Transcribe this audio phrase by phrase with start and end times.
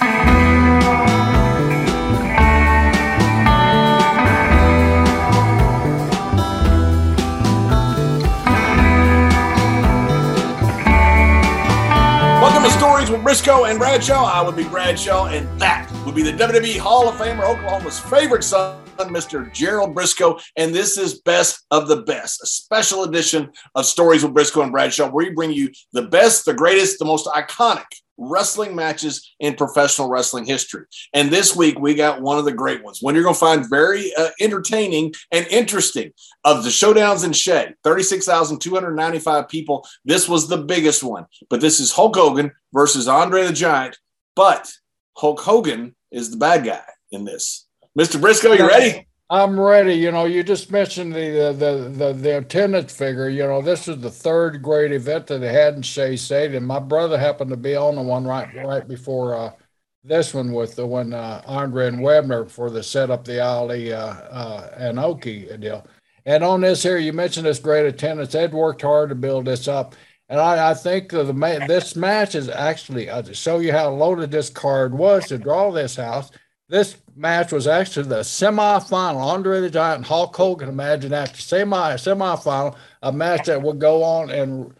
[0.00, 0.12] Welcome
[12.62, 14.24] to Stories with Brisco and Bradshaw.
[14.24, 18.42] I would be Bradshaw, and that would be the WWE Hall of Famer, Oklahoma's favorite
[18.42, 19.52] son, Mr.
[19.52, 20.40] Gerald Brisco.
[20.56, 24.72] And this is Best of the Best, a special edition of Stories with Brisco and
[24.72, 27.84] Bradshaw, where we bring you the best, the greatest, the most iconic
[28.20, 30.84] wrestling matches in professional wrestling history.
[31.12, 33.68] And this week we got one of the great ones, one you're going to find
[33.68, 36.12] very uh, entertaining and interesting.
[36.44, 39.86] Of the showdowns in Shea, 36,295 people.
[40.04, 41.26] This was the biggest one.
[41.48, 43.98] But this is Hulk Hogan versus Andre the Giant.
[44.36, 44.70] But
[45.16, 47.66] Hulk Hogan is the bad guy in this.
[47.98, 48.20] Mr.
[48.20, 49.06] Brisco, you ready?
[49.32, 49.94] I'm ready.
[49.94, 53.28] You know, you just mentioned the the the the attendance figure.
[53.28, 56.66] You know, this is the third great event that they had in Shea Stadium.
[56.66, 59.52] My brother happened to be on the one right right before uh,
[60.02, 63.92] this one with the one uh, Andre and Wepner for the set up the Ali
[63.92, 65.86] uh, uh, Inoki deal.
[66.26, 68.32] And on this here, you mentioned this great attendance.
[68.32, 69.94] They'd worked hard to build this up.
[70.28, 71.24] And I, I think the,
[71.68, 75.96] this match is actually to show you how loaded this card was to draw this
[75.96, 76.30] house.
[76.68, 79.22] This match was actually the semifinal.
[79.22, 80.68] Andre the Giant, and Hulk Hogan.
[80.68, 84.74] Imagine that semi semifinal, a match that would go on and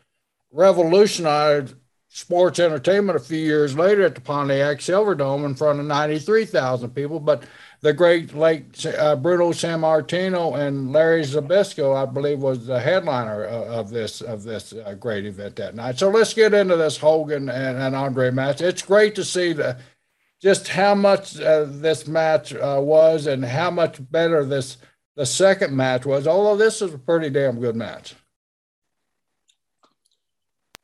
[0.50, 1.74] revolutionize
[2.12, 6.44] sports entertainment a few years later at the Pontiac Silverdome in front of ninety three
[6.44, 7.20] thousand people.
[7.20, 7.44] But
[7.82, 13.62] the great late uh, Bruno Sammartino and Larry Zbyszko, I believe, was the headliner of,
[13.68, 15.98] of this of this uh, great event that night.
[15.98, 18.60] So let's get into this Hogan and, and Andre match.
[18.60, 19.78] It's great to see the
[20.40, 24.78] just how much uh, this match uh, was and how much better this
[25.16, 26.26] the second match was.
[26.26, 28.14] Although this is a pretty damn good match.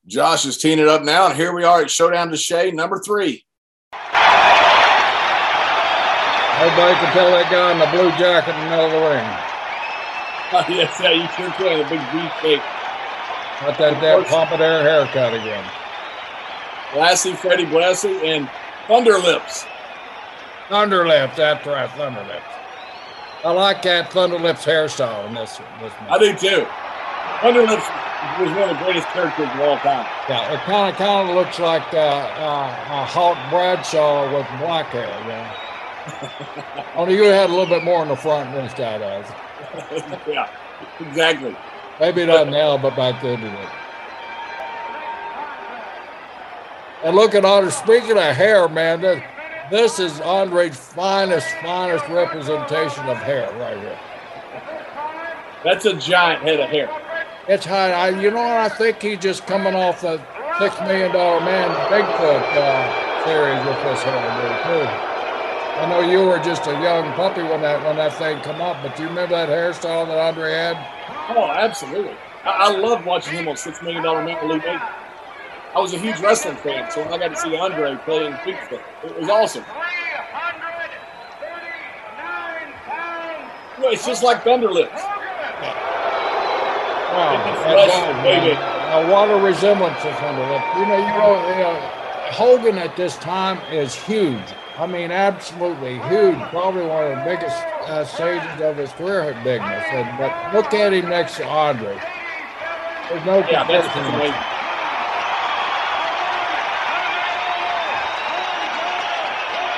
[0.06, 3.00] Josh is teeing it up now, and here we are at Showdown to Shea, number
[3.00, 3.44] three.
[6.56, 9.28] Nobody can tell that guy in the blue jacket in the middle of the ring.
[10.52, 11.82] Oh, yes, yeah, you sure can.
[11.82, 12.62] The big V shape.
[13.60, 15.64] Got that damn pompadour haircut again.
[16.92, 18.48] Blassie, Freddie Blassie, and
[18.88, 19.66] Thunderlips.
[20.68, 22.42] Thunderlips, that's right, Thunderlips.
[23.44, 25.58] I like that Thunderlips hairstyle in this.
[25.80, 26.10] this match.
[26.10, 26.66] I do too.
[27.40, 28.06] Thunderlips
[28.40, 30.06] was one of the greatest characters of all time.
[30.28, 34.86] Yeah, it kind of kind of looks like uh, uh, a Hawk Bradshaw with black
[34.86, 35.06] hair.
[35.06, 36.92] Yeah.
[36.96, 39.26] Only you had a little bit more in the front than this guy does.
[40.26, 40.50] yeah,
[41.00, 41.56] exactly.
[42.00, 43.68] Maybe not now, but back then it did.
[47.06, 47.70] And look at Andre.
[47.70, 49.22] Speaking of hair, man, this,
[49.70, 53.98] this is Andre's finest, finest representation of hair right here.
[55.62, 56.90] That's a giant head of hair.
[57.46, 57.92] It's high.
[57.92, 58.56] I, you know what?
[58.56, 60.18] I think he's just coming off the
[60.58, 64.88] six million dollar man Bigfoot uh, series with this hair, too.
[65.78, 68.82] I know you were just a young puppy when that when that thing come up,
[68.82, 70.76] but do you remember that hairstyle that Andre had?
[71.36, 72.16] Oh, absolutely.
[72.44, 74.80] I, I loved watching him on Six Million Dollar Man with Bacon.
[75.76, 78.80] I was a huge wrestling fan, so when I got to see Andre playing Bigfoot,
[79.04, 79.62] it was awesome.
[83.78, 84.96] No, it's just like Thunderlips.
[87.12, 88.52] Wow, Flesh, baby.
[88.56, 90.78] a lot of resemblance to Thunderlips.
[90.78, 91.74] You know, you know, you know,
[92.32, 94.42] Hogan at this time is huge.
[94.78, 96.38] I mean, absolutely huge.
[96.50, 99.84] Probably one of the biggest uh, stages of his career at bigness.
[99.90, 101.98] And, but look at him next to Andre.
[103.10, 104.14] There's no Yeah, that's comparison.
[104.14, 104.42] amazing.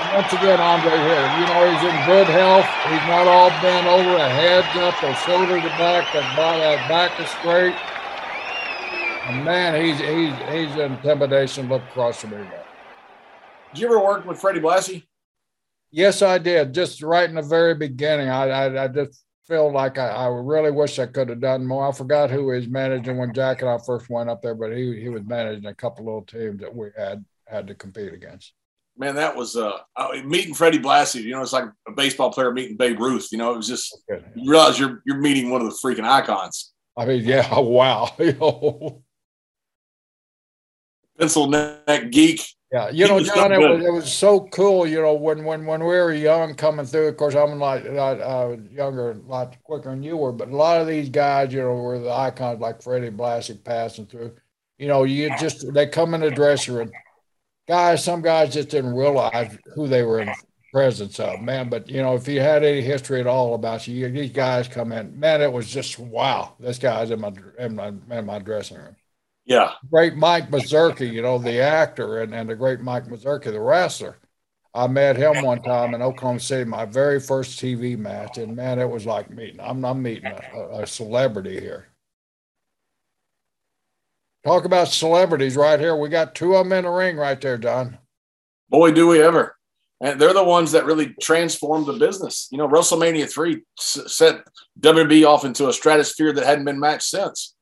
[0.00, 1.30] And Once again, Andre here.
[1.38, 2.66] You know, he's in good health.
[2.90, 7.28] He's not all bent over, a head's up, a shoulder to back, that back is
[7.28, 7.76] straight.
[9.28, 12.50] And man, he's he's he's an intimidation look across the ring.
[13.72, 15.04] Did you ever work with Freddie Blassie?
[15.92, 16.74] Yes, I did.
[16.74, 20.72] Just right in the very beginning, I I, I just feel like I, I really
[20.72, 21.88] wish I could have done more.
[21.88, 24.76] I forgot who he was managing when Jack and I first went up there, but
[24.76, 28.52] he he was managing a couple little teams that we had had to compete against.
[28.98, 31.22] Man, that was uh, uh, meeting Freddie Blassie.
[31.22, 33.28] You know, it's like a baseball player meeting Babe Ruth.
[33.30, 33.96] You know, it was just
[34.34, 36.72] you realize you're you're meeting one of the freaking icons.
[36.96, 38.10] I mean, yeah, wow.
[41.16, 44.84] Pencil neck geek Yeah, you know, John, it was, it was so cool.
[44.84, 47.06] You know, when when when we were young, coming through.
[47.06, 50.32] Of course, I'm a lot, lot uh, younger, a lot quicker than you were.
[50.32, 54.06] But a lot of these guys, you know, were the icons like Freddie Blassie passing
[54.06, 54.34] through.
[54.76, 56.90] You know, you just they come in the dressing room.
[57.68, 60.32] Guys, some guys just didn't realize who they were in
[60.72, 61.68] presence of, man.
[61.68, 64.92] But you know, if you had any history at all about you, these guys come
[64.92, 65.42] in, man.
[65.42, 66.54] It was just wow.
[66.58, 68.96] This guy's in my in my in my dressing room.
[69.44, 69.72] Yeah.
[69.90, 74.16] Great Mike Mazurki, you know, the actor, and, and the great Mike Mazurki, the wrestler.
[74.74, 78.78] I met him one time in Oklahoma City, my very first TV match, and man,
[78.78, 79.60] it was like meeting.
[79.60, 81.88] I'm not meeting a, a celebrity here.
[84.48, 85.94] Talk about celebrities right here.
[85.96, 87.98] We got two of them in the ring right there, John.
[88.68, 89.56] Boy, do we ever.
[90.00, 92.48] And they're the ones that really transformed the business.
[92.50, 94.42] You know, WrestleMania 3 set
[94.80, 97.54] WB off into a stratosphere that hadn't been matched since.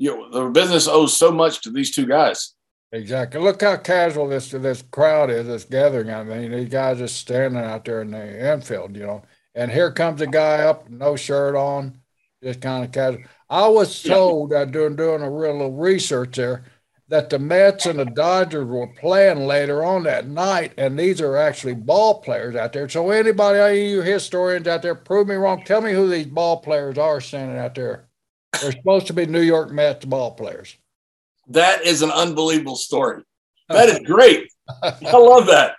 [0.00, 2.54] you know, the business owes so much to these two guys.
[2.90, 3.38] Exactly.
[3.38, 6.10] Look how casual this this crowd is, this gathering.
[6.10, 9.22] I mean, these guys just standing out there in the infield, you know.
[9.54, 12.00] And here comes a guy up, no shirt on,
[12.42, 13.22] just kind of casual.
[13.48, 16.64] I was told uh, that doing doing a real little research there
[17.08, 21.36] that the Mets and the Dodgers were playing later on that night, and these are
[21.36, 22.88] actually ball players out there.
[22.88, 25.64] So anybody, any you historians out there, prove me wrong.
[25.64, 28.08] Tell me who these ball players are standing out there.
[28.60, 30.76] They're supposed to be New York Mets ball players.
[31.48, 33.22] That is an unbelievable story.
[33.70, 34.50] That is great.
[34.82, 35.76] I love that.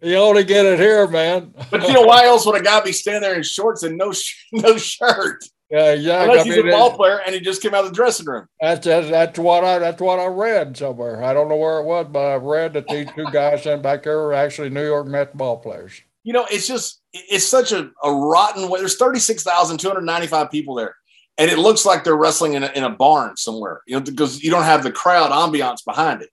[0.00, 1.52] You only get it here, man.
[1.68, 4.12] but you know why else would a guy be standing there in shorts and no
[4.12, 5.42] sh- no shirt?
[5.70, 6.22] Yeah, yeah.
[6.24, 8.46] Unless he's mean, a ball player and he just came out of the dressing room.
[8.60, 11.24] That's, that's that's what I that's what I read somewhere.
[11.24, 14.02] I don't know where it was, but I read that these two guys sitting back
[14.02, 16.00] there were actually New York Mets ball players.
[16.22, 18.80] You know, it's just it's such a, a rotten way.
[18.80, 20.94] There's 36,295 people there
[21.38, 24.42] and it looks like they're wrestling in a, in a barn somewhere, you know, because
[24.42, 26.30] you don't have the crowd ambiance behind it.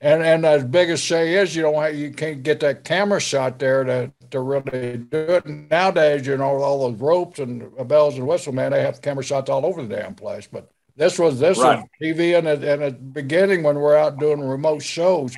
[0.00, 3.18] And and as big as Shea is, you don't have, you can't get that camera
[3.18, 5.44] shot there to to really do it.
[5.44, 9.24] And nowadays, you know, all those ropes and bells and whistles, man, they have camera
[9.24, 10.48] shots all over the damn place.
[10.50, 11.78] But this was this right.
[11.78, 15.36] was TV and at, the beginning when we're out doing remote shows.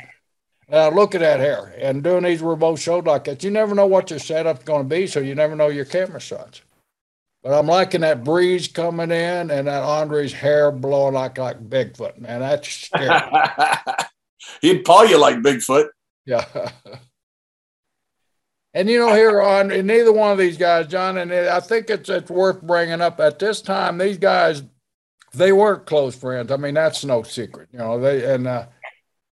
[0.71, 3.43] Uh, look at that hair and doing these remote shows like that.
[3.43, 6.21] You never know what your setup's going to be, so you never know your camera
[6.21, 6.61] shots.
[7.43, 12.19] But I'm liking that breeze coming in and that Andre's hair blowing like like Bigfoot,
[12.19, 12.41] man.
[12.41, 13.09] That's scary.
[14.61, 15.89] He'd paw you like Bigfoot.
[16.27, 16.45] Yeah.
[18.79, 22.09] and you know, here on neither one of these guys, John, and I think it's
[22.09, 23.99] it's worth bringing up at this time.
[23.99, 24.63] These guys,
[25.35, 26.53] they weren't close friends.
[26.53, 27.71] I mean, that's no secret.
[27.73, 28.67] You know, they and uh,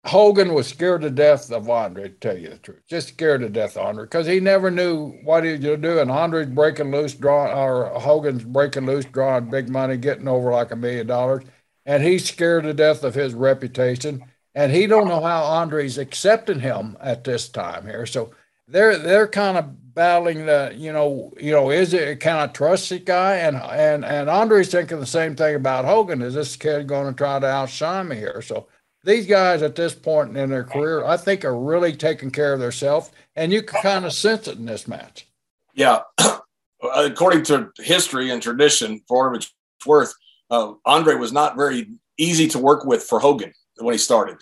[0.03, 2.81] Hogan was scared to death of Andre, to tell you the truth.
[2.89, 6.09] Just scared to death of Andre because he never knew what he was doing.
[6.09, 10.75] Andre's breaking loose, drawing, or Hogan's breaking loose, drawing big money, getting over like a
[10.75, 11.43] million dollars.
[11.85, 14.25] And he's scared to death of his reputation.
[14.55, 18.07] And he don't know how Andre's accepting him at this time here.
[18.07, 18.31] So
[18.67, 22.89] they're they're kind of battling the, you know, you know, is it can I trust
[22.89, 23.37] this guy?
[23.37, 26.21] And and and Andre's thinking the same thing about Hogan.
[26.21, 28.41] Is this kid going to try to outshine me here?
[28.41, 28.67] So
[29.03, 32.59] these guys at this point in their career, I think, are really taking care of
[32.59, 35.27] themselves, and you can kind of sense it in this match.
[35.73, 35.99] Yeah,
[36.95, 39.53] according to history and tradition, for what it's
[39.85, 40.13] worth,
[40.49, 41.87] uh, Andre was not very
[42.17, 44.37] easy to work with for Hogan when he started.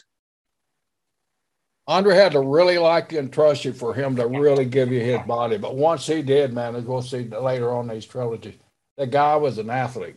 [1.85, 5.01] Andre had to really like you and trust you for him to really give you
[5.01, 5.57] his body.
[5.57, 8.55] But once he did, man, as we'll see later on these trilogies,
[8.97, 10.15] the guy was an athlete.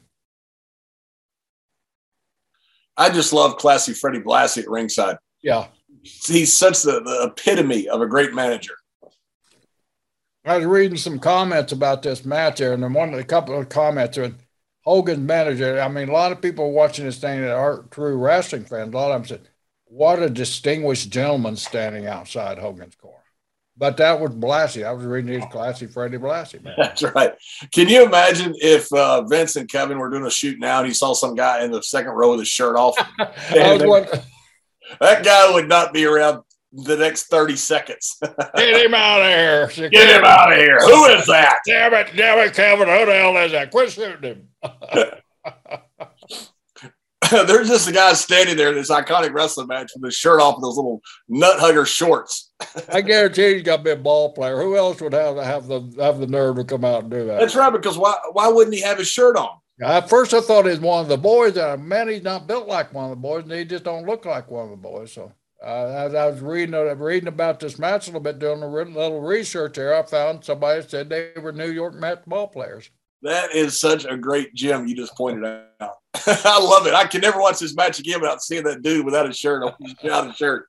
[2.96, 5.16] I just love classy Freddie Blassie at ringside.
[5.42, 5.66] Yeah.
[6.02, 8.75] He's such the, the epitome of a great manager.
[10.44, 13.68] I was reading some comments about this match there, and then one a couple of
[13.68, 14.38] comments with
[14.85, 15.80] Hogan's manager.
[15.80, 18.94] I mean, a lot of people watching this thing that aren't true wrestling fans.
[18.94, 19.49] A lot of them said,
[19.87, 23.16] "What a distinguished gentleman standing outside Hogan's corner."
[23.78, 24.87] But that was Blassie.
[24.87, 26.62] I was reading his classy Freddie Blassie.
[26.62, 26.75] Man.
[26.78, 27.35] That's right.
[27.73, 30.95] Can you imagine if uh, Vince and Kevin were doing a shoot now and he
[30.95, 32.97] saw some guy in the second row with his shirt off?
[33.19, 34.23] that
[35.00, 38.16] guy would not be around the next 30 seconds.
[38.57, 39.90] Get him out of here.
[39.90, 40.78] Get him out of here.
[40.81, 41.59] Who is that?
[41.66, 42.88] Damn it, damn it, Kevin.
[42.88, 43.71] Who the hell is that?
[43.71, 44.49] Quit shooting him.
[47.47, 50.56] There's just a guy standing there in this iconic wrestling match with his shirt off
[50.56, 52.52] and those little nut hugger shorts.
[52.92, 54.61] I guarantee he's got to be a ball player.
[54.61, 57.40] Who else would have have the have the nerve to come out and do that?
[57.40, 57.73] That's right.
[57.73, 59.59] Because why why wouldn't he have his shirt on?
[59.80, 61.56] At first, I thought he's one of the boys.
[61.56, 64.25] And man, he's not built like one of the boys, and he just don't look
[64.25, 65.12] like one of the boys.
[65.12, 65.33] So,
[65.64, 68.68] uh, as I was reading uh, reading about this match a little bit, doing a
[68.68, 72.90] little research there, I found somebody said they were New York Mets ball players.
[73.23, 75.45] That is such a great gem you just pointed
[75.80, 75.97] out.
[76.44, 76.94] I love it.
[76.94, 79.75] I can never watch this match again without seeing that dude without a shirt on,
[80.02, 80.68] without a shirt.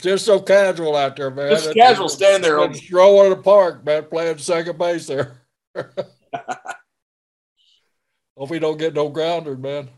[0.00, 1.50] Just so casual out there, man.
[1.50, 5.42] Just casual, standing there Just strolling the park, man, playing second base there.
[8.36, 9.88] Hope he don't get no grounders, man.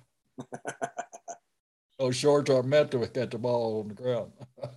[1.99, 4.33] Those shorts are meant to get the ball on the ground.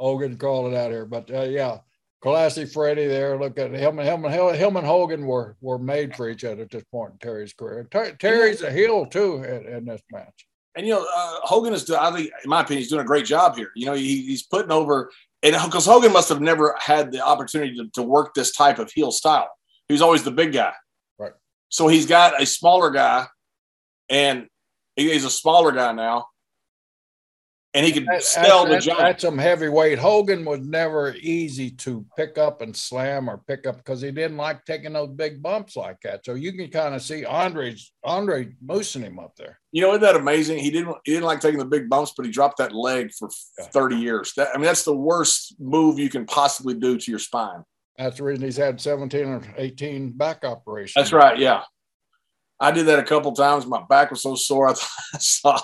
[0.00, 1.78] Hogan crawling out here, but uh, yeah,
[2.24, 3.38] classic Freddie there.
[3.38, 6.62] Look at him and him and him and Hogan were were made for each other
[6.62, 7.86] at this point in Terry's career.
[7.90, 10.46] Ter- Terry's a heel too in, in this match.
[10.74, 13.26] And you know, uh, Hogan is, I think, in my opinion, he's doing a great
[13.26, 13.70] job here.
[13.76, 15.10] You know, he, he's putting over,
[15.42, 18.90] and because Hogan must have never had the opportunity to, to work this type of
[18.90, 19.50] heel style.
[19.86, 20.72] He was always the big guy.
[21.18, 21.32] Right.
[21.68, 23.26] So he's got a smaller guy,
[24.08, 24.48] and
[24.96, 26.26] he's a smaller guy now,
[27.74, 28.98] and he could That- sell the job.
[28.98, 29.98] that's some heavyweight.
[29.98, 34.36] Hogan was never easy to pick up and slam or pick up because he didn't
[34.36, 36.24] like taking those big bumps like that.
[36.24, 39.58] So you can kind of see Andre's Andre moosing him up there.
[39.72, 40.58] You know, isn't that amazing?
[40.58, 43.28] He didn't he didn't like taking the big bumps, but he dropped that leg for
[43.58, 43.66] Yeah.
[43.66, 44.32] 30 years.
[44.36, 47.64] That, I mean, that's the worst move you can possibly do to your spine.
[47.98, 50.94] That's the reason he's had 17 or 18 back operations.
[50.96, 51.38] That's right.
[51.38, 51.62] Yeah.
[52.60, 53.66] I did that a couple times.
[53.66, 54.68] My back was so sore.
[54.68, 55.58] I, thought, I saw,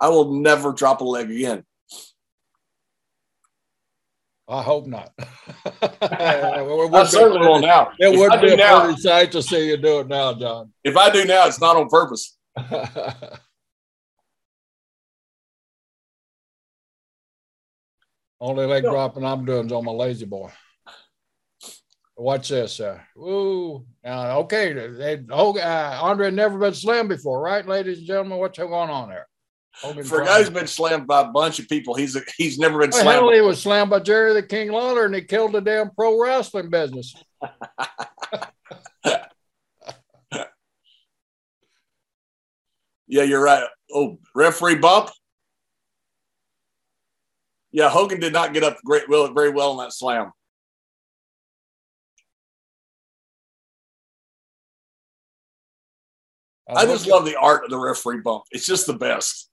[0.00, 1.64] I will never drop a leg again.
[4.46, 5.10] I hope not.
[6.02, 7.92] I certainly will now.
[7.98, 10.08] It If would I be do a now, pretty sight to see you do it
[10.08, 10.70] now, John.
[10.82, 12.36] if I do now, it's not on purpose.
[18.40, 18.90] Only leg No.
[18.90, 20.50] dropping I'm doing is on my lazy boy.
[22.16, 22.78] Watch this.
[22.78, 23.84] Uh, woo.
[24.04, 24.72] Now, okay.
[24.72, 28.38] They, Hogan, uh, Andre had never been slammed before, right, ladies and gentlemen?
[28.38, 29.26] What's going on there?
[29.82, 32.78] Hogan For a guy who's been slammed by a bunch of people, he's he's never
[32.78, 33.34] been Well, hell, slammed.
[33.34, 36.70] he was slammed by Jerry the King Lawler and he killed the damn pro wrestling
[36.70, 37.12] business.
[43.06, 43.64] Yeah, you're right.
[43.92, 45.10] Oh, referee bump.
[47.70, 50.32] Yeah, Hogan did not get up great well very well in that slam.
[56.76, 58.44] I just love the art of the referee bump.
[58.50, 59.50] It's just the best.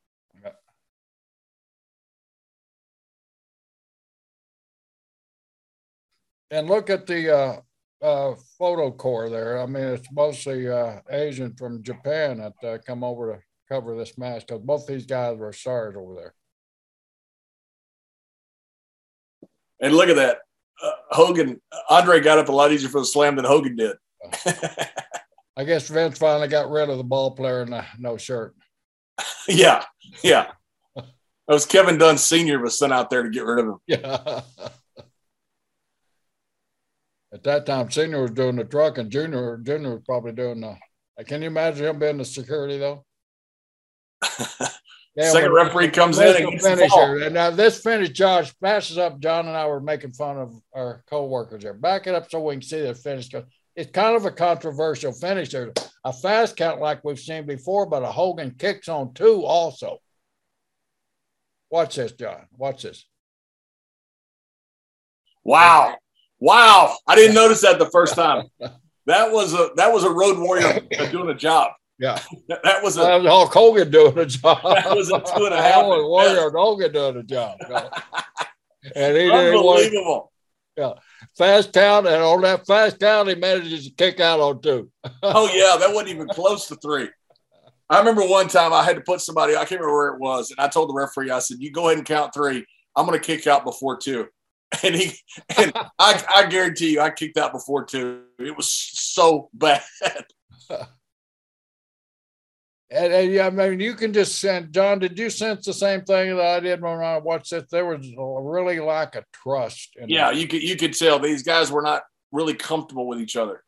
[6.52, 7.62] And look at the uh,
[8.02, 9.62] uh, photo corps there.
[9.62, 14.18] I mean, it's mostly uh, Asian from Japan that uh, come over to cover this
[14.18, 16.34] match because both these guys were stars over there.
[19.80, 20.40] And look at that.
[20.84, 23.96] Uh, Hogan, Andre got up a lot easier for the slam than Hogan did.
[25.58, 28.56] I guess Vince finally got rid of the ball player and the no shirt.
[29.48, 29.84] yeah,
[30.24, 30.52] yeah.
[30.96, 32.60] That was Kevin Dunn Sr.
[32.60, 33.78] was sent out there to get rid of him.
[33.88, 34.42] Yeah.
[37.34, 40.78] At that time, Senior was doing the truck, and Junior Junior was probably doing the.
[41.20, 43.06] Uh, can you imagine him being the security though?
[45.16, 47.24] Yeah, Second referee comes in and the gets the finisher.
[47.24, 49.20] And now this finish, Josh, passes up.
[49.20, 51.74] John and I were making fun of our co-workers there.
[51.74, 53.30] Back it up so we can see the finish.
[53.76, 55.50] It's kind of a controversial finish.
[55.50, 55.74] There's
[56.04, 60.00] a fast count like we've seen before, but a Hogan kicks on two also.
[61.70, 62.48] Watch this, John.
[62.58, 63.06] Watch this.
[65.44, 65.96] Wow.
[66.40, 66.96] Wow.
[67.08, 68.48] I didn't notice that the first time.
[69.06, 71.72] That was a that was a road warrior doing a job.
[71.98, 72.20] Yeah.
[72.50, 74.60] That, was a That was Hulk Hogan doing a job.
[74.64, 77.58] That was a two and a half That was Warrior Hogan doing a job.
[78.96, 80.32] and he didn't want unbelievable.
[81.38, 84.90] Fast count, and on that fast count, he manages to kick out on two.
[85.24, 87.10] Oh yeah, that wasn't even close to three.
[87.90, 90.52] I remember one time I had to put somebody, I can't remember where it was,
[90.52, 92.66] and I told the referee, I said, You go ahead and count three.
[92.96, 94.28] I'm gonna kick out before two.
[94.84, 95.12] And he
[95.58, 98.22] and I, I guarantee you I kicked out before two.
[98.40, 99.84] It was so bad.
[102.92, 106.02] And, and yeah, I mean, you can just sense, John, did you sense the same
[106.02, 107.70] thing that I did when I watched it?
[107.72, 109.92] There was really like a trust.
[109.96, 113.38] In Yeah, you could you could tell these guys were not really comfortable with each
[113.38, 113.64] other.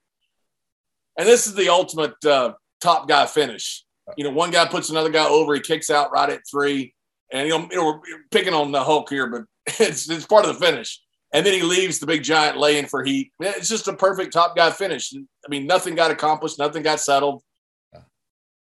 [1.18, 3.86] And this is the ultimate uh, top guy finish.
[4.18, 6.94] You know, one guy puts another guy over, he kicks out right at three,
[7.32, 8.00] and you know, you know we're
[8.30, 9.44] picking on the Hulk here, but
[9.80, 11.00] it's it's part of the finish.
[11.34, 13.32] And then he leaves the big giant laying for heat.
[13.39, 15.13] It's just a perfect top guy finish.
[15.15, 17.42] I mean, nothing got accomplished, nothing got settled.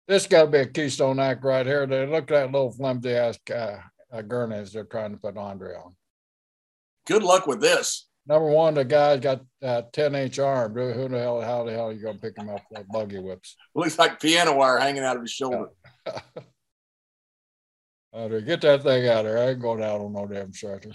[0.09, 1.85] This got to be a Keystone Act right here.
[1.85, 3.77] They look at that little flimsy ass uh,
[4.11, 5.95] uh, they're trying to put Andre on.
[7.05, 8.07] Good luck with this.
[8.25, 10.73] Number one, the guy's got uh, 10 inch arm.
[10.73, 13.19] Who the hell, how the hell are you going to pick him up with buggy
[13.19, 13.55] whips?
[13.75, 15.69] Looks like piano wire hanging out of his shoulder.
[18.11, 19.37] Andre, get that thing out of there.
[19.37, 20.89] I ain't going out on no damn stretcher.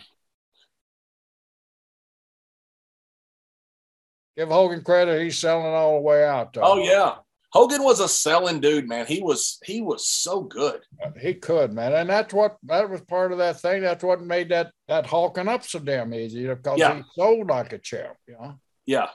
[4.37, 5.23] Give Hogan credit.
[5.23, 6.53] He's selling it all the way out.
[6.53, 6.63] though.
[6.65, 7.15] Oh yeah,
[7.55, 9.07] Hogan was a selling dude, man.
[9.07, 10.81] He was he was so good.
[11.21, 13.83] He could, man, and that's what that was part of that thing.
[13.83, 16.97] That's what made that that hulking up so damn easy because yeah.
[16.97, 18.59] he sold like a champ, you know.
[18.87, 19.07] Yeah.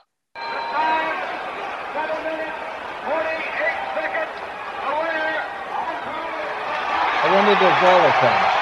[7.30, 8.59] When did the volley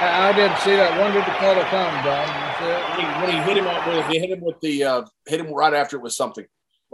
[0.00, 0.98] I, I didn't see that.
[0.98, 2.48] When did the color come, John?
[2.58, 5.52] When he, when he hit him with, he hit him with the uh, hit him
[5.52, 6.46] right after it was something.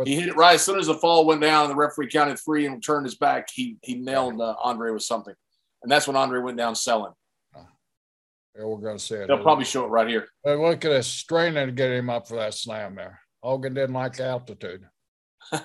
[0.04, 1.68] He hit it right as soon as the fall went down.
[1.68, 3.48] The referee counted three and turned his back.
[3.52, 5.34] He he nailed uh, Andre with something,
[5.82, 7.12] and that's when Andre went down selling.
[8.56, 9.26] Yeah, we're going to see it.
[9.28, 10.28] They'll probably show it right here.
[10.44, 13.20] But look at us straining to get him up for that slam there.
[13.42, 14.84] Hogan didn't like altitude.
[15.52, 15.64] look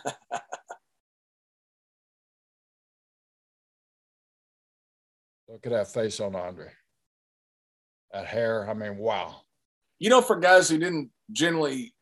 [5.63, 6.71] at that face on Andre.
[8.11, 8.69] That hair.
[8.69, 9.41] I mean, wow
[9.99, 11.93] you know, for guys who didn't generally,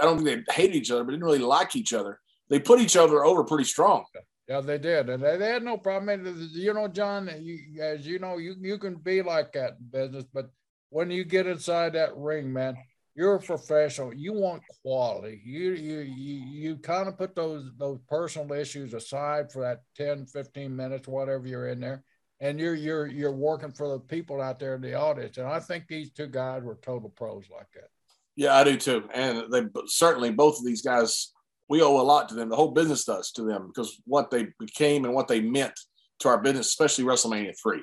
[0.00, 2.80] I don't think they hated each other, but didn't really like each other, they put
[2.80, 4.04] each other over pretty strong.
[4.48, 6.50] Yeah, they did, and they, they had no problem.
[6.52, 10.24] You know, John, you, as you know, you you can be like that in business,
[10.32, 10.50] but
[10.90, 12.76] when you get inside that ring, man,
[13.14, 14.12] you're a professional.
[14.12, 15.40] You want quality.
[15.44, 20.26] You you you you kind of put those those personal issues aside for that 10,
[20.26, 22.02] 15 minutes, whatever you're in there,
[22.42, 25.38] and you're you're you're working for the people out there in the audience.
[25.38, 27.88] And I think these two guys were total pros like that.
[28.36, 29.08] Yeah, I do too.
[29.14, 31.32] And they certainly both of these guys,
[31.68, 32.48] we owe a lot to them.
[32.48, 35.78] The whole business does to them because what they became and what they meant
[36.18, 37.82] to our business, especially WrestleMania three.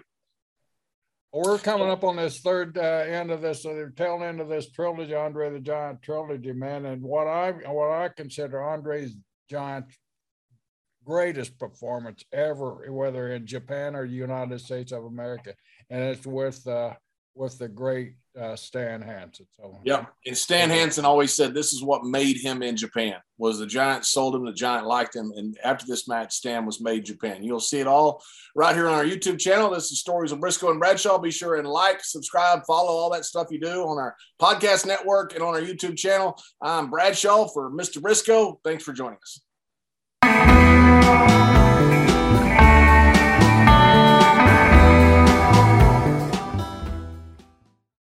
[1.32, 4.50] Well, we're coming up on this third uh, end of this, uh, tail end of
[4.50, 6.86] this trilogy, Andre the Giant trilogy, man.
[6.86, 9.16] And what I what I consider Andre's
[9.50, 9.86] Giant
[11.06, 15.54] greatest performance ever, whether in Japan or the United States of America,
[15.90, 16.94] and it's with uh,
[17.36, 19.48] with the great uh, Stan Hansen.
[19.58, 23.60] So yeah, and Stan Hansen always said this is what made him in Japan was
[23.60, 27.06] the Giant sold him, the Giant liked him, and after this match, Stan was made
[27.06, 27.44] Japan.
[27.44, 28.22] You'll see it all
[28.56, 29.72] right here on our YouTube channel.
[29.72, 31.18] This is Stories of Brisco and Bradshaw.
[31.18, 35.34] Be sure and like, subscribe, follow all that stuff you do on our podcast network
[35.34, 36.38] and on our YouTube channel.
[36.62, 38.02] I'm Bradshaw for Mr.
[38.02, 38.58] Brisco.
[38.64, 39.42] Thanks for joining us.
[41.10, 41.59] You.